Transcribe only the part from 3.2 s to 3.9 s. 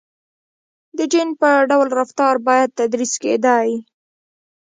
کېدای.